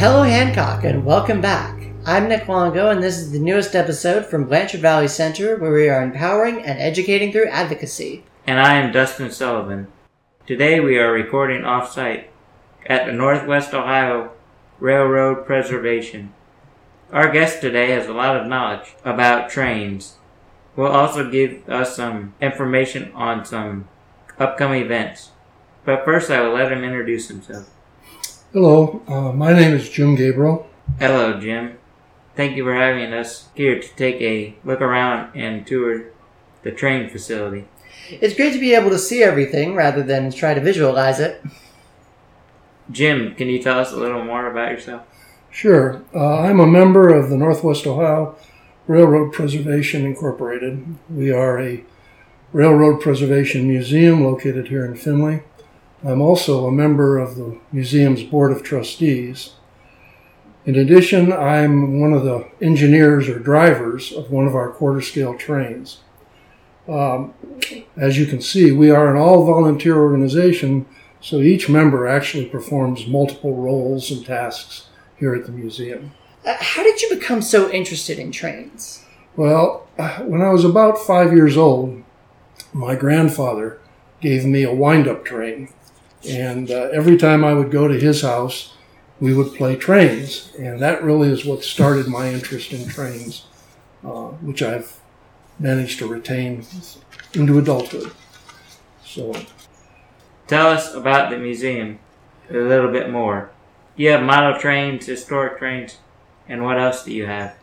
Hello, 0.00 0.22
Hancock, 0.22 0.84
and 0.84 1.04
welcome 1.04 1.42
back. 1.42 1.78
I'm 2.06 2.26
Nick 2.26 2.48
Longo, 2.48 2.88
and 2.88 3.02
this 3.02 3.18
is 3.18 3.32
the 3.32 3.38
newest 3.38 3.74
episode 3.74 4.24
from 4.24 4.46
Blanchard 4.46 4.80
Valley 4.80 5.08
Center, 5.08 5.58
where 5.58 5.74
we 5.74 5.90
are 5.90 6.02
empowering 6.02 6.62
and 6.62 6.80
educating 6.80 7.30
through 7.30 7.48
advocacy. 7.48 8.24
And 8.46 8.58
I 8.58 8.76
am 8.76 8.92
Dustin 8.92 9.30
Sullivan. 9.30 9.88
Today 10.46 10.80
we 10.80 10.96
are 10.96 11.12
recording 11.12 11.66
off 11.66 11.92
site 11.92 12.30
at 12.86 13.04
the 13.04 13.12
Northwest 13.12 13.74
Ohio 13.74 14.32
Railroad 14.78 15.44
Preservation. 15.44 16.32
Our 17.12 17.30
guest 17.30 17.60
today 17.60 17.90
has 17.90 18.06
a 18.06 18.14
lot 18.14 18.38
of 18.40 18.46
knowledge 18.46 18.94
about 19.04 19.50
trains. 19.50 20.14
Will 20.76 20.86
also 20.86 21.30
give 21.30 21.68
us 21.68 21.94
some 21.94 22.32
information 22.40 23.12
on 23.12 23.44
some 23.44 23.86
upcoming 24.38 24.80
events. 24.80 25.32
But 25.84 26.06
first, 26.06 26.30
I 26.30 26.40
will 26.40 26.54
let 26.54 26.72
him 26.72 26.84
introduce 26.84 27.28
himself. 27.28 27.68
Hello, 28.52 29.00
uh, 29.06 29.30
my 29.30 29.52
name 29.52 29.74
is 29.74 29.88
Jim 29.88 30.16
Gabriel. 30.16 30.66
Hello, 30.98 31.38
Jim. 31.38 31.78
Thank 32.34 32.56
you 32.56 32.64
for 32.64 32.74
having 32.74 33.12
us 33.12 33.46
here 33.54 33.80
to 33.80 33.88
take 33.94 34.20
a 34.20 34.56
look 34.64 34.80
around 34.80 35.36
and 35.36 35.64
tour 35.64 36.06
the 36.64 36.72
train 36.72 37.08
facility. 37.08 37.68
It's 38.10 38.34
great 38.34 38.52
to 38.54 38.58
be 38.58 38.74
able 38.74 38.90
to 38.90 38.98
see 38.98 39.22
everything 39.22 39.76
rather 39.76 40.02
than 40.02 40.32
try 40.32 40.54
to 40.54 40.60
visualize 40.60 41.20
it. 41.20 41.40
Jim, 42.90 43.36
can 43.36 43.46
you 43.48 43.62
tell 43.62 43.78
us 43.78 43.92
a 43.92 43.96
little 43.96 44.24
more 44.24 44.50
about 44.50 44.72
yourself? 44.72 45.02
Sure. 45.52 46.02
Uh, 46.12 46.40
I'm 46.40 46.58
a 46.58 46.66
member 46.66 47.14
of 47.14 47.30
the 47.30 47.36
Northwest 47.36 47.86
Ohio 47.86 48.34
Railroad 48.88 49.32
Preservation 49.32 50.04
Incorporated. 50.04 50.96
We 51.08 51.30
are 51.30 51.60
a 51.60 51.84
railroad 52.52 53.00
preservation 53.00 53.68
museum 53.68 54.24
located 54.24 54.66
here 54.66 54.84
in 54.84 54.96
Findlay. 54.96 55.44
I'm 56.02 56.22
also 56.22 56.66
a 56.66 56.72
member 56.72 57.18
of 57.18 57.36
the 57.36 57.58
museum's 57.72 58.22
board 58.22 58.52
of 58.52 58.62
trustees. 58.62 59.54
In 60.64 60.76
addition, 60.76 61.32
I'm 61.32 62.00
one 62.00 62.12
of 62.12 62.24
the 62.24 62.46
engineers 62.60 63.28
or 63.28 63.38
drivers 63.38 64.12
of 64.12 64.30
one 64.30 64.46
of 64.46 64.54
our 64.54 64.70
quarter 64.70 65.00
scale 65.02 65.36
trains. 65.36 65.98
Um, 66.88 67.34
as 67.96 68.18
you 68.18 68.26
can 68.26 68.40
see, 68.40 68.72
we 68.72 68.90
are 68.90 69.14
an 69.14 69.20
all 69.20 69.44
volunteer 69.44 69.96
organization, 69.96 70.86
so 71.20 71.40
each 71.40 71.68
member 71.68 72.06
actually 72.06 72.46
performs 72.46 73.06
multiple 73.06 73.54
roles 73.54 74.10
and 74.10 74.24
tasks 74.24 74.88
here 75.18 75.34
at 75.34 75.44
the 75.44 75.52
museum. 75.52 76.12
Uh, 76.46 76.56
how 76.58 76.82
did 76.82 77.02
you 77.02 77.10
become 77.10 77.42
so 77.42 77.70
interested 77.70 78.18
in 78.18 78.32
trains? 78.32 79.04
Well, 79.36 79.86
when 80.20 80.40
I 80.40 80.48
was 80.48 80.64
about 80.64 80.98
five 80.98 81.32
years 81.32 81.56
old, 81.56 82.02
my 82.72 82.94
grandfather 82.94 83.78
gave 84.20 84.44
me 84.44 84.62
a 84.62 84.74
wind 84.74 85.06
up 85.06 85.24
train. 85.24 85.68
And 86.28 86.70
uh, 86.70 86.88
every 86.92 87.16
time 87.16 87.44
I 87.44 87.54
would 87.54 87.70
go 87.70 87.88
to 87.88 87.98
his 87.98 88.22
house, 88.22 88.74
we 89.20 89.34
would 89.34 89.54
play 89.54 89.76
trains. 89.76 90.52
And 90.58 90.80
that 90.80 91.02
really 91.02 91.30
is 91.30 91.44
what 91.44 91.62
started 91.64 92.08
my 92.08 92.28
interest 92.30 92.72
in 92.72 92.88
trains, 92.88 93.46
uh, 94.04 94.28
which 94.42 94.62
I've 94.62 94.98
managed 95.58 95.98
to 96.00 96.06
retain 96.06 96.64
into 97.34 97.58
adulthood. 97.58 98.12
So, 99.04 99.34
Tell 100.46 100.68
us 100.68 100.94
about 100.94 101.30
the 101.30 101.38
museum 101.38 102.00
a 102.50 102.54
little 102.54 102.90
bit 102.90 103.10
more. 103.10 103.50
You 103.96 104.10
have 104.10 104.22
model 104.22 104.58
trains, 104.58 105.06
historic 105.06 105.58
trains, 105.58 105.98
and 106.48 106.64
what 106.64 106.78
else 106.78 107.04
do 107.04 107.12
you 107.12 107.26
have? 107.26 107.54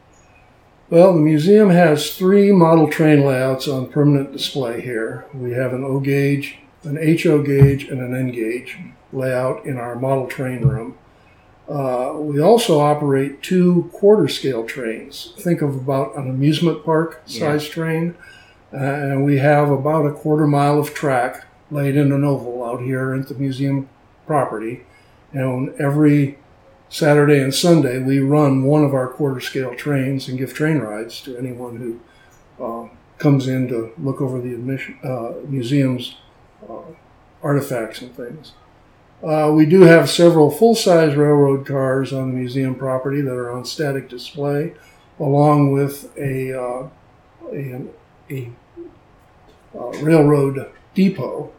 well, 0.90 1.14
the 1.14 1.20
museum 1.20 1.70
has 1.70 2.16
three 2.16 2.52
model 2.54 2.90
train 2.90 3.26
layouts 3.26 3.68
on 3.68 3.88
permanent 3.90 4.32
display 4.32 4.80
here. 4.80 5.26
We 5.34 5.52
have 5.52 5.74
an 5.74 5.84
O 5.84 6.00
gauge, 6.00 6.60
an 6.84 6.96
HO 6.96 7.42
gauge, 7.42 7.86
and 7.86 8.02
an 8.02 8.16
N 8.16 8.32
gauge 8.32 8.78
layout 9.12 9.66
in 9.66 9.78
our 9.78 9.96
model 9.96 10.28
train 10.28 10.62
room. 10.62 10.98
Uh, 11.68 12.14
we 12.16 12.40
also 12.40 12.80
operate 12.80 13.44
two 13.44 13.90
quarter 13.94 14.28
scale 14.28 14.66
trains. 14.66 15.34
Think 15.38 15.62
of 15.62 15.76
about 15.76 16.16
an 16.16 16.30
amusement 16.30 16.86
park 16.86 17.22
size 17.26 17.68
train. 17.68 18.16
Uh, 18.74 18.78
and 18.78 19.26
we 19.26 19.38
have 19.38 19.70
about 19.70 20.06
a 20.06 20.12
quarter 20.12 20.46
mile 20.46 20.78
of 20.78 20.94
track 20.94 21.46
laid 21.72 21.96
in 21.96 22.12
an 22.12 22.24
oval 22.24 22.64
out 22.64 22.82
here 22.82 23.14
at 23.14 23.28
the 23.28 23.36
museum 23.36 23.90
property. 24.26 24.86
And 25.34 25.74
every 25.80 26.38
Saturday 26.90 27.42
and 27.42 27.54
Sunday, 27.54 28.00
we 28.00 28.20
run 28.20 28.64
one 28.64 28.84
of 28.84 28.94
our 28.94 29.08
quarter 29.08 29.40
scale 29.42 29.76
trains 29.76 30.28
and 30.28 30.38
give 30.38 30.54
train 30.54 30.80
rides 30.80 31.22
to 31.22 31.38
anyone 31.38 31.78
who 32.58 32.64
uh, 32.64 32.90
comes 33.18 33.48
in 33.48 33.68
to 33.68 33.92
look 33.98 34.22
over 34.22 34.40
the 34.40 34.54
admission, 34.54 34.98
uh, 35.04 35.34
museum's 35.48 36.16
artifacts 37.44 38.02
and 38.02 38.16
things. 38.16 38.54
Uh, 39.24 39.52
we 39.52 39.66
do 39.66 39.82
have 39.82 40.10
several 40.10 40.52
full 40.52 40.76
size 40.76 41.16
railroad 41.16 41.66
cars 41.66 42.14
on 42.14 42.32
the 42.32 42.38
museum 42.38 42.76
property 42.76 43.22
that 43.22 43.34
are 43.34 43.52
on 43.52 43.66
static 43.66 44.10
display, 44.10 44.74
along 45.20 45.72
with 45.72 46.16
a, 46.18 46.54
uh, 46.54 46.88
a, 47.52 47.82
a 48.30 48.52
uh, 49.76 49.90
railroad 50.02 50.72
depot 50.94 51.52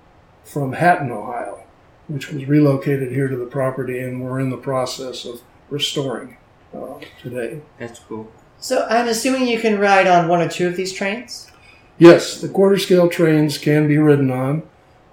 from 0.45 0.73
Hatton, 0.73 1.11
Ohio, 1.11 1.65
which 2.07 2.31
was 2.31 2.47
relocated 2.47 3.11
here 3.11 3.29
to 3.29 3.37
the 3.37 3.47
property 3.47 3.99
and 3.99 4.23
we're 4.23 4.41
in 4.41 4.51
the 4.51 4.57
process 4.57 5.25
of 5.25 5.43
restoring 5.69 6.37
uh, 6.75 6.95
today. 7.21 7.61
That's 7.79 7.99
cool. 7.99 8.31
So 8.61 8.87
I'm 8.89 9.09
assuming 9.09 9.47
you 9.47 9.61
can 9.61 9.79
ride 9.79 10.07
on 10.07 10.29
one 10.29 10.41
or 10.41 10.49
two 10.49 10.67
of 10.67 10.77
these 10.77 10.93
trains? 10.93 11.51
Yes, 11.99 12.41
the 12.41 12.49
quarter 12.49 12.79
scale 12.79 13.09
trains 13.09 13.59
can 13.59 13.89
be 13.89 13.99
ridden 13.99 14.31
on. 14.31 14.63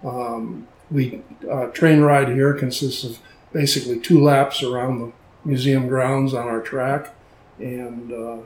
Um, 0.05 0.67
we 0.91 1.21
uh, 1.51 1.67
train 1.67 2.01
ride 2.01 2.29
here 2.29 2.53
consists 2.53 3.03
of 3.03 3.19
basically 3.51 3.99
two 3.99 4.21
laps 4.21 4.61
around 4.61 4.99
the 4.99 5.11
museum 5.43 5.87
grounds 5.87 6.33
on 6.33 6.47
our 6.47 6.61
track, 6.61 7.13
and 7.57 8.11
uh, 8.11 8.37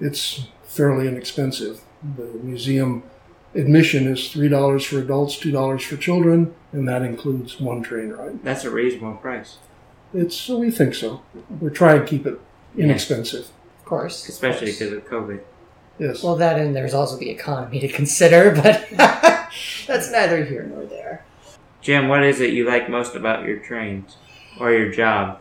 it's 0.00 0.46
fairly 0.64 1.08
inexpensive. 1.08 1.80
The 2.16 2.24
museum 2.42 3.02
admission 3.54 4.06
is 4.06 4.30
three 4.30 4.48
dollars 4.48 4.84
for 4.84 4.98
adults, 4.98 5.38
two 5.38 5.50
dollars 5.50 5.82
for 5.82 5.96
children, 5.96 6.54
and 6.72 6.86
that 6.88 7.02
includes 7.02 7.58
one 7.58 7.82
train 7.82 8.10
ride. 8.10 8.42
That's 8.42 8.64
a 8.64 8.70
reasonable 8.70 9.16
price, 9.16 9.58
It's 10.12 10.48
we 10.48 10.70
think 10.70 10.94
so. 10.94 11.22
We're 11.60 11.70
trying 11.70 12.00
to 12.00 12.06
keep 12.06 12.26
it 12.26 12.38
inexpensive. 12.76 13.48
Of 13.78 13.84
course. 13.86 14.28
especially 14.28 14.70
of 14.72 14.78
course. 14.78 14.90
because 14.90 14.92
of 14.92 15.04
COVID. 15.06 15.40
Yes. 15.98 16.22
Well, 16.22 16.36
that 16.36 16.58
and 16.58 16.76
there's 16.76 16.94
also 16.94 17.16
the 17.16 17.30
economy 17.30 17.80
to 17.80 17.88
consider, 17.88 18.50
but 18.62 18.86
that's 19.86 20.10
neither 20.10 20.44
here 20.44 20.62
nor 20.64 20.84
there. 20.84 21.24
Jim, 21.80 22.08
what 22.08 22.24
is 22.24 22.40
it 22.40 22.52
you 22.52 22.66
like 22.66 22.90
most 22.90 23.14
about 23.14 23.46
your 23.46 23.58
trains 23.58 24.16
or 24.58 24.72
your 24.72 24.90
job? 24.90 25.40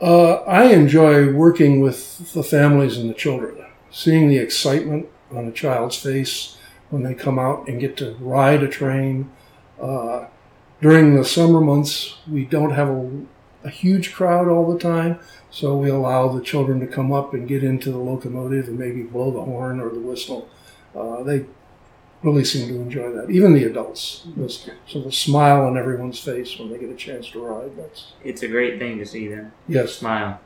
Uh, 0.00 0.34
I 0.42 0.64
enjoy 0.64 1.32
working 1.32 1.80
with 1.80 2.32
the 2.34 2.42
families 2.42 2.98
and 2.98 3.08
the 3.08 3.14
children, 3.14 3.64
seeing 3.90 4.28
the 4.28 4.36
excitement 4.36 5.06
on 5.30 5.46
a 5.46 5.52
child's 5.52 5.96
face 5.96 6.58
when 6.90 7.02
they 7.02 7.14
come 7.14 7.38
out 7.38 7.66
and 7.66 7.80
get 7.80 7.96
to 7.96 8.14
ride 8.20 8.62
a 8.62 8.68
train. 8.68 9.30
Uh, 9.80 10.26
during 10.80 11.16
the 11.16 11.24
summer 11.24 11.60
months, 11.60 12.16
we 12.30 12.44
don't 12.44 12.72
have 12.72 12.88
a, 12.88 13.10
a 13.66 13.70
huge 13.70 14.14
crowd 14.14 14.48
all 14.48 14.72
the 14.72 14.78
time, 14.78 15.18
so 15.50 15.76
we 15.76 15.90
allow 15.90 16.28
the 16.28 16.40
children 16.40 16.78
to 16.80 16.86
come 16.86 17.12
up 17.12 17.34
and 17.34 17.48
get 17.48 17.64
into 17.64 17.90
the 17.90 17.98
locomotive 17.98 18.68
and 18.68 18.78
maybe 18.78 19.02
blow 19.02 19.30
the 19.32 19.42
horn 19.42 19.80
or 19.80 19.90
the 19.90 20.00
whistle. 20.00 20.48
Uh, 20.94 21.22
they 21.24 21.44
really 22.22 22.44
seem 22.44 22.68
to 22.68 22.74
enjoy 22.76 23.10
that. 23.12 23.28
Even 23.30 23.52
the 23.54 23.64
adults. 23.64 24.26
There's 24.36 24.70
sort 24.86 25.06
of 25.06 25.14
smile 25.14 25.62
on 25.66 25.76
everyone's 25.76 26.18
face 26.18 26.58
when 26.58 26.70
they 26.70 26.78
get 26.78 26.90
a 26.90 26.94
chance 26.94 27.28
to 27.30 27.40
ride. 27.40 27.76
That's 27.76 28.12
It's 28.24 28.42
a 28.42 28.48
great 28.48 28.78
thing 28.78 28.98
to 28.98 29.06
see 29.06 29.28
them 29.28 29.52
yes. 29.68 29.92
smile. 29.96 30.40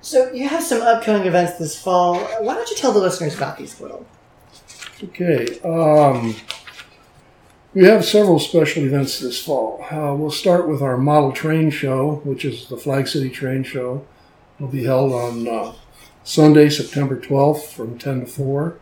So 0.00 0.32
you 0.32 0.48
have 0.48 0.62
some 0.62 0.80
upcoming 0.80 1.26
events 1.26 1.58
this 1.58 1.80
fall. 1.80 2.18
Why 2.40 2.54
don't 2.54 2.70
you 2.70 2.76
tell 2.76 2.92
the 2.92 3.00
listeners 3.00 3.36
about 3.36 3.58
these 3.58 3.78
a 3.80 3.82
little? 3.82 4.06
Okay. 5.02 5.58
Um, 5.60 6.34
we 7.78 7.84
have 7.84 8.04
several 8.04 8.40
special 8.40 8.82
events 8.82 9.20
this 9.20 9.40
fall. 9.40 9.86
Uh, 9.88 10.12
we'll 10.12 10.32
start 10.32 10.66
with 10.66 10.82
our 10.82 10.96
model 10.96 11.30
train 11.30 11.70
show, 11.70 12.20
which 12.24 12.44
is 12.44 12.66
the 12.66 12.76
Flag 12.76 13.06
City 13.06 13.30
Train 13.30 13.62
Show. 13.62 14.04
It'll 14.56 14.66
be 14.66 14.82
held 14.82 15.12
on 15.12 15.46
uh, 15.46 15.74
Sunday, 16.24 16.70
September 16.70 17.20
12th 17.20 17.68
from 17.68 17.96
10 17.96 18.22
to 18.22 18.26
4. 18.26 18.78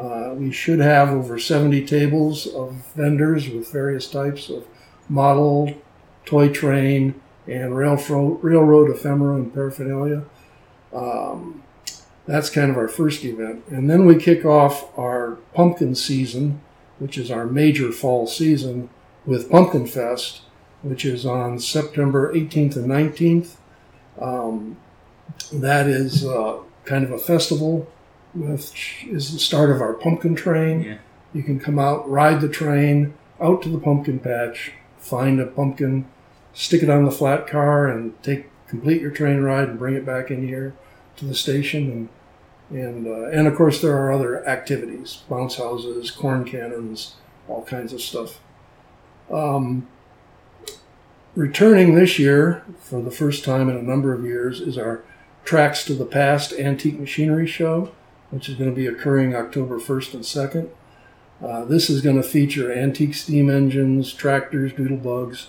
Uh, 0.00 0.34
we 0.34 0.52
should 0.52 0.78
have 0.78 1.08
over 1.08 1.36
70 1.36 1.84
tables 1.84 2.46
of 2.46 2.86
vendors 2.94 3.48
with 3.48 3.72
various 3.72 4.08
types 4.08 4.48
of 4.48 4.68
model, 5.08 5.74
toy 6.24 6.48
train, 6.48 7.20
and 7.48 7.76
railroad, 7.76 8.38
railroad 8.44 8.88
ephemera 8.88 9.34
and 9.34 9.52
paraphernalia. 9.52 10.22
Um, 10.94 11.64
that's 12.26 12.50
kind 12.50 12.70
of 12.70 12.76
our 12.76 12.86
first 12.86 13.24
event. 13.24 13.64
And 13.66 13.90
then 13.90 14.06
we 14.06 14.14
kick 14.14 14.44
off 14.44 14.96
our 14.96 15.38
pumpkin 15.54 15.96
season, 15.96 16.60
which 17.02 17.18
is 17.18 17.32
our 17.32 17.46
major 17.46 17.90
fall 17.90 18.28
season, 18.28 18.88
with 19.26 19.50
Pumpkin 19.50 19.88
Fest, 19.88 20.42
which 20.82 21.04
is 21.04 21.26
on 21.26 21.58
September 21.58 22.32
18th 22.32 22.76
and 22.76 22.86
19th. 22.86 23.56
Um, 24.20 24.76
that 25.52 25.88
is 25.88 26.24
uh, 26.24 26.58
kind 26.84 27.04
of 27.04 27.10
a 27.10 27.18
festival, 27.18 27.90
which 28.34 29.04
is 29.10 29.32
the 29.32 29.40
start 29.40 29.70
of 29.70 29.80
our 29.80 29.94
pumpkin 29.94 30.36
train. 30.36 30.82
Yeah. 30.82 30.98
You 31.34 31.42
can 31.42 31.58
come 31.58 31.76
out, 31.76 32.08
ride 32.08 32.40
the 32.40 32.48
train 32.48 33.14
out 33.40 33.62
to 33.62 33.68
the 33.68 33.78
pumpkin 33.78 34.20
patch, 34.20 34.70
find 34.96 35.40
a 35.40 35.46
pumpkin, 35.46 36.06
stick 36.52 36.84
it 36.84 36.90
on 36.90 37.04
the 37.04 37.10
flat 37.10 37.48
car, 37.48 37.88
and 37.88 38.20
take 38.22 38.48
complete 38.68 39.00
your 39.00 39.10
train 39.10 39.40
ride 39.40 39.68
and 39.68 39.78
bring 39.78 39.96
it 39.96 40.06
back 40.06 40.30
in 40.30 40.46
here 40.46 40.72
to 41.16 41.24
the 41.24 41.34
station. 41.34 41.90
And, 41.90 42.08
and, 42.72 43.06
uh, 43.06 43.28
and 43.28 43.46
of 43.46 43.54
course, 43.54 43.80
there 43.80 43.96
are 43.96 44.12
other 44.12 44.46
activities 44.46 45.22
bounce 45.28 45.56
houses, 45.56 46.10
corn 46.10 46.44
cannons, 46.44 47.16
all 47.48 47.64
kinds 47.64 47.92
of 47.92 48.00
stuff. 48.00 48.40
Um, 49.30 49.88
returning 51.34 51.94
this 51.94 52.18
year 52.18 52.64
for 52.80 53.02
the 53.02 53.10
first 53.10 53.44
time 53.44 53.68
in 53.68 53.76
a 53.76 53.82
number 53.82 54.12
of 54.12 54.24
years 54.24 54.60
is 54.60 54.78
our 54.78 55.04
Tracks 55.44 55.84
to 55.86 55.94
the 55.94 56.04
Past 56.04 56.52
Antique 56.52 57.00
Machinery 57.00 57.46
Show, 57.46 57.90
which 58.30 58.48
is 58.48 58.54
going 58.54 58.70
to 58.70 58.76
be 58.76 58.86
occurring 58.86 59.34
October 59.34 59.78
1st 59.78 60.14
and 60.14 60.22
2nd. 60.22 60.70
Uh, 61.44 61.64
this 61.64 61.90
is 61.90 62.00
going 62.00 62.16
to 62.16 62.22
feature 62.22 62.72
antique 62.72 63.14
steam 63.14 63.50
engines, 63.50 64.12
tractors, 64.12 64.72
doodlebugs. 64.72 65.48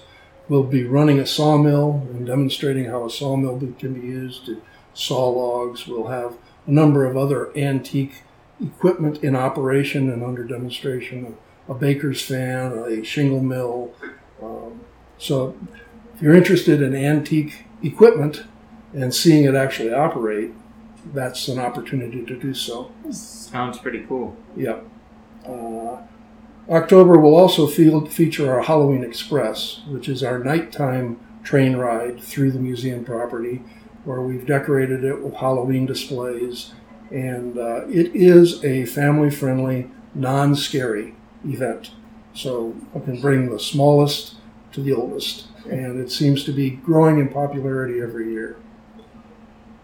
We'll 0.50 0.64
be 0.64 0.84
running 0.84 1.20
a 1.20 1.28
sawmill 1.28 2.08
and 2.12 2.26
demonstrating 2.26 2.86
how 2.86 3.06
a 3.06 3.10
sawmill 3.10 3.60
can 3.78 3.94
be 3.94 4.08
used 4.08 4.48
to 4.48 4.62
saw 4.96 5.30
logs. 5.30 5.88
We'll 5.88 6.08
have 6.08 6.36
a 6.66 6.72
number 6.72 7.06
of 7.06 7.18
other 7.18 7.56
antique 7.58 8.24
equipment 8.62 9.24
in 9.24 9.36
operation 9.36 10.10
and 10.10 10.24
under 10.24 10.44
demonstration 10.44 11.38
a 11.70 11.74
baker's 11.74 12.22
fan, 12.22 12.72
a 12.74 13.04
shingle 13.04 13.42
mill. 13.42 13.94
Um, 14.42 14.82
so, 15.18 15.56
if 16.14 16.22
you're 16.22 16.36
interested 16.36 16.82
in 16.82 16.94
antique 16.94 17.66
equipment 17.82 18.44
and 18.94 19.14
seeing 19.14 19.46
it 19.46 19.56
actually 19.56 19.94
operate, 19.94 20.52
that's 21.14 21.48
an 21.48 21.60
opportunity 21.60 22.26
to 22.26 22.38
do 22.38 22.54
so. 22.54 22.92
Sounds 23.12 23.78
pretty 23.78 24.06
cool. 24.08 24.36
Yeah. 24.56 24.80
Uh, 25.46 26.02
October 26.70 27.20
will 27.20 27.36
also 27.36 27.68
field, 27.68 28.12
feature 28.12 28.54
our 28.54 28.62
Halloween 28.62 29.04
Express, 29.04 29.82
which 29.88 30.08
is 30.08 30.24
our 30.24 30.40
nighttime 30.40 31.20
train 31.44 31.76
ride 31.76 32.22
through 32.22 32.52
the 32.52 32.60
museum 32.60 33.04
property, 33.04 33.62
where 34.06 34.22
we've 34.22 34.46
decorated 34.46 35.04
it 35.04 35.22
with 35.22 35.36
Halloween 35.36 35.86
displays. 35.86 36.74
And 37.12 37.58
uh, 37.58 37.88
it 37.88 38.16
is 38.16 38.64
a 38.64 38.86
family 38.86 39.30
friendly, 39.30 39.90
non 40.14 40.56
scary 40.56 41.16
event. 41.46 41.92
So 42.34 42.76
I 42.96 43.00
can 43.00 43.22
bring 43.22 43.50
the 43.50 43.60
smallest 43.60 44.36
to 44.72 44.82
the 44.82 44.94
oldest. 44.94 45.48
And 45.70 46.00
it 46.00 46.12
seems 46.12 46.44
to 46.46 46.52
be 46.52 46.72
growing 46.72 47.20
in 47.20 47.30
popularity 47.30 48.02
every 48.02 48.32
year. 48.32 48.58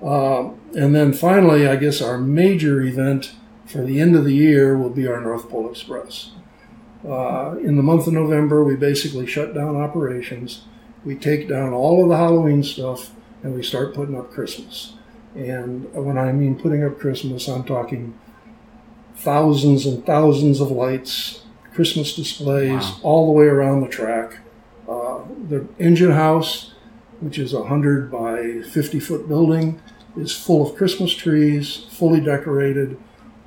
Uh, 0.02 0.52
and 0.76 0.96
then 0.96 1.14
finally, 1.14 1.68
I 1.68 1.76
guess 1.76 2.02
our 2.02 2.18
major 2.18 2.82
event 2.82 3.34
for 3.66 3.84
the 3.84 4.00
end 4.00 4.16
of 4.16 4.26
the 4.26 4.34
year 4.34 4.78
will 4.78 4.90
be 4.90 5.08
our 5.08 5.22
North 5.22 5.50
Pole 5.50 5.70
Express. 5.70 6.32
Uh, 7.08 7.56
in 7.60 7.78
the 7.78 7.84
month 7.84 8.08
of 8.08 8.14
November, 8.14 8.64
we 8.64 8.76
basically 8.76 9.28
shut 9.28 9.54
down 9.54 9.76
operations. 9.76 10.64
We 11.06 11.16
take 11.16 11.48
down 11.48 11.72
all 11.72 12.04
of 12.04 12.10
the 12.10 12.18
Halloween 12.18 12.64
stuff 12.64 13.12
and 13.44 13.54
we 13.54 13.64
start 13.64 13.94
putting 13.94 14.18
up 14.18 14.32
Christmas. 14.32 14.94
And 15.36 15.94
when 15.94 16.18
I 16.18 16.32
mean 16.32 16.60
putting 16.60 16.84
up 16.84 17.00
Christmas, 17.00 17.48
I'm 17.48 17.64
talking 17.64 18.18
thousands 19.16 19.86
and 19.86 20.06
thousands 20.06 20.60
of 20.60 20.72
lights, 20.72 21.44
Christmas 21.74 22.16
displays 22.16 22.84
wow. 22.84 23.00
all 23.04 23.26
the 23.28 23.34
way 23.34 23.46
around 23.46 23.82
the 23.82 23.88
track. 23.88 24.40
Uh, 24.88 25.20
the 25.48 25.68
engine 25.78 26.12
house, 26.12 26.74
which 27.20 27.38
is 27.38 27.54
a 27.54 27.60
100 27.60 28.12
by 28.12 28.62
50 28.62 29.00
foot 29.00 29.28
building, 29.28 29.82
is 30.18 30.36
full 30.36 30.68
of 30.68 30.76
Christmas 30.76 31.14
trees, 31.14 31.86
fully 31.92 32.20
decorated 32.20 32.98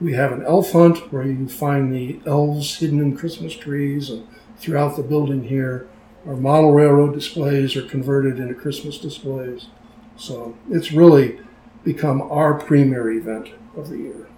we 0.02 0.14
have 0.14 0.32
an 0.32 0.42
elf 0.44 0.72
hunt 0.72 1.12
where 1.12 1.24
you 1.24 1.34
can 1.34 1.48
find 1.48 1.92
the 1.92 2.20
elves 2.26 2.78
hidden 2.78 2.98
in 2.98 3.16
Christmas 3.16 3.54
trees 3.54 4.10
and 4.10 4.26
throughout 4.56 4.96
the 4.96 5.02
building 5.02 5.44
here. 5.44 5.88
Our 6.26 6.36
model 6.36 6.72
railroad 6.72 7.14
displays 7.14 7.76
are 7.76 7.86
converted 7.86 8.38
into 8.40 8.54
Christmas 8.54 8.98
displays. 8.98 9.68
So 10.16 10.56
it's 10.70 10.92
really 10.92 11.40
become 11.84 12.22
our 12.22 12.54
premier 12.54 13.10
event 13.10 13.50
of 13.76 13.88
the 13.88 13.98
year. 13.98 14.28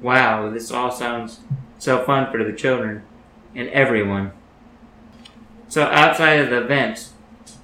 Wow, 0.00 0.50
this 0.50 0.70
all 0.70 0.90
sounds 0.90 1.40
so 1.78 2.04
fun 2.04 2.30
for 2.32 2.42
the 2.42 2.52
children 2.52 3.02
and 3.54 3.68
everyone. 3.68 4.32
So 5.68 5.84
outside 5.84 6.40
of 6.40 6.50
the 6.50 6.64
events, 6.64 7.12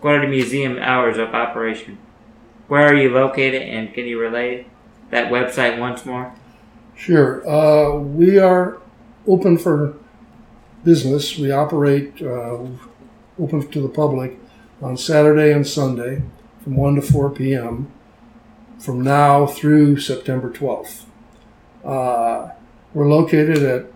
what 0.00 0.14
are 0.14 0.20
the 0.20 0.28
museum 0.28 0.78
hours 0.78 1.19
of 1.19 1.34
operation? 1.34 1.99
Where 2.69 2.87
are 2.87 2.94
you 2.94 3.11
located 3.11 3.62
and 3.62 3.93
can 3.93 4.04
you 4.06 4.20
relay 4.20 4.66
that 5.11 5.32
website 5.32 5.78
once 5.78 6.04
more? 6.06 6.32
Sure. 6.94 7.49
Uh, 7.49 7.96
we 7.99 8.38
are 8.38 8.81
open 9.26 9.58
for 9.58 9.96
business. 10.84 11.38
We 11.38 11.50
operate 11.50 12.22
uh, 12.22 12.58
open 13.38 13.69
to 13.70 13.81
the 13.81 13.88
public 13.88 14.38
on 14.81 14.96
Saturday 14.96 15.52
and 15.52 15.66
Sunday 15.66 16.22
from 16.68 16.76
1 16.76 16.96
to 16.96 17.00
4 17.02 17.30
p.m. 17.30 17.90
from 18.78 19.00
now 19.00 19.46
through 19.46 19.98
September 19.98 20.50
12th. 20.50 21.06
Uh, 21.82 22.50
we're 22.92 23.08
located 23.08 23.62
at 23.62 23.86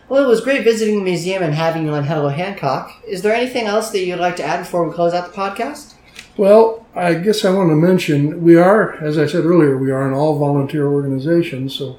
Well, 0.08 0.22
it 0.22 0.28
was 0.28 0.40
great 0.40 0.62
visiting 0.62 0.98
the 0.98 1.04
museum 1.04 1.42
and 1.42 1.54
having 1.54 1.86
you 1.86 1.94
on 1.94 2.04
Hello 2.04 2.28
Hancock. 2.28 2.92
Is 3.06 3.22
there 3.22 3.34
anything 3.34 3.66
else 3.66 3.90
that 3.90 4.04
you'd 4.04 4.20
like 4.20 4.36
to 4.36 4.44
add 4.44 4.58
before 4.58 4.86
we 4.86 4.94
close 4.94 5.14
out 5.14 5.32
the 5.32 5.36
podcast? 5.36 5.94
Well, 6.36 6.86
I 6.94 7.14
guess 7.14 7.44
I 7.44 7.50
want 7.50 7.70
to 7.70 7.76
mention 7.76 8.42
we 8.42 8.56
are, 8.56 8.94
as 9.02 9.18
I 9.18 9.26
said 9.26 9.44
earlier, 9.44 9.76
we 9.76 9.90
are 9.90 10.06
an 10.06 10.12
all 10.12 10.38
volunteer 10.38 10.86
organization. 10.86 11.68
So 11.68 11.98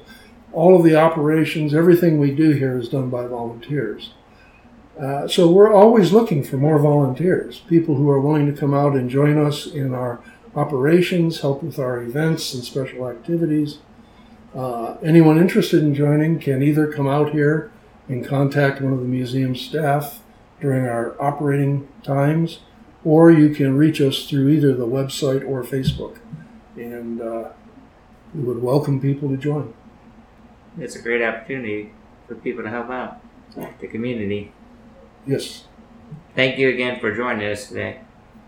all 0.52 0.76
of 0.76 0.84
the 0.84 0.96
operations, 0.96 1.74
everything 1.74 2.18
we 2.18 2.30
do 2.30 2.52
here 2.52 2.78
is 2.78 2.88
done 2.88 3.10
by 3.10 3.26
volunteers. 3.26 4.14
Uh, 5.00 5.26
so 5.26 5.50
we're 5.50 5.72
always 5.72 6.12
looking 6.12 6.44
for 6.44 6.56
more 6.56 6.78
volunteers, 6.78 7.60
people 7.68 7.96
who 7.96 8.08
are 8.08 8.20
willing 8.20 8.46
to 8.46 8.58
come 8.58 8.72
out 8.72 8.94
and 8.94 9.10
join 9.10 9.36
us 9.38 9.66
in 9.66 9.92
our 9.92 10.20
operations, 10.54 11.40
help 11.40 11.62
with 11.62 11.78
our 11.78 12.00
events 12.00 12.54
and 12.54 12.62
special 12.62 13.08
activities. 13.08 13.78
Uh, 14.54 14.96
anyone 15.02 15.38
interested 15.38 15.82
in 15.82 15.94
joining 15.94 16.38
can 16.38 16.62
either 16.62 16.92
come 16.92 17.08
out 17.08 17.30
here 17.30 17.72
and 18.08 18.24
contact 18.24 18.80
one 18.80 18.92
of 18.92 19.00
the 19.00 19.04
museum 19.04 19.56
staff 19.56 20.22
during 20.60 20.86
our 20.86 21.20
operating 21.20 21.88
times 22.04 22.60
or 23.04 23.30
you 23.30 23.54
can 23.54 23.76
reach 23.76 24.00
us 24.00 24.26
through 24.28 24.48
either 24.48 24.74
the 24.74 24.86
website 24.86 25.46
or 25.46 25.62
Facebook. 25.62 26.16
And 26.76 27.20
uh, 27.20 27.50
we 28.34 28.42
would 28.42 28.62
welcome 28.62 29.00
people 29.00 29.28
to 29.28 29.36
join. 29.36 29.74
It's 30.78 30.96
a 30.96 31.02
great 31.02 31.22
opportunity 31.22 31.92
for 32.26 32.34
people 32.34 32.64
to 32.64 32.70
help 32.70 32.90
out 32.90 33.20
the 33.80 33.86
community. 33.86 34.52
Yes. 35.26 35.64
Thank 36.34 36.58
you 36.58 36.68
again 36.68 37.00
for 37.00 37.14
joining 37.14 37.46
us 37.46 37.68
today. 37.68 38.00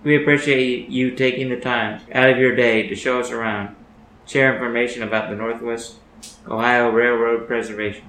We 0.02 0.20
appreciate 0.20 0.88
you 0.88 1.12
taking 1.12 1.48
the 1.48 1.60
time 1.60 2.00
out 2.12 2.30
of 2.30 2.38
your 2.38 2.54
day 2.54 2.86
to 2.88 2.94
show 2.94 3.20
us 3.20 3.30
around, 3.30 3.74
share 4.26 4.52
information 4.54 5.02
about 5.02 5.30
the 5.30 5.36
Northwest 5.36 5.96
Ohio 6.48 6.90
Railroad 6.90 7.46
Preservation. 7.46 8.04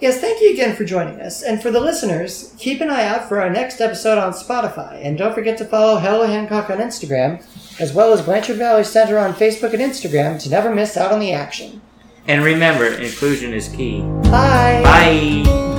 Yes, 0.00 0.20
thank 0.20 0.40
you 0.40 0.52
again 0.52 0.76
for 0.76 0.84
joining 0.84 1.20
us. 1.20 1.42
And 1.42 1.60
for 1.60 1.72
the 1.72 1.80
listeners, 1.80 2.54
keep 2.56 2.80
an 2.80 2.88
eye 2.88 3.04
out 3.04 3.28
for 3.28 3.40
our 3.40 3.50
next 3.50 3.80
episode 3.80 4.16
on 4.16 4.32
Spotify. 4.32 5.04
And 5.04 5.18
don't 5.18 5.34
forget 5.34 5.58
to 5.58 5.64
follow 5.64 5.98
Hello 5.98 6.24
Hancock 6.24 6.70
on 6.70 6.78
Instagram, 6.78 7.44
as 7.80 7.92
well 7.92 8.12
as 8.12 8.22
Blanchard 8.22 8.58
Valley 8.58 8.84
Center 8.84 9.18
on 9.18 9.34
Facebook 9.34 9.72
and 9.72 9.82
Instagram 9.82 10.40
to 10.42 10.50
never 10.50 10.72
miss 10.72 10.96
out 10.96 11.10
on 11.10 11.18
the 11.18 11.32
action. 11.32 11.80
And 12.28 12.44
remember, 12.44 12.86
inclusion 12.86 13.52
is 13.52 13.68
key. 13.68 14.02
Bye. 14.30 14.82
Bye. 14.84 15.77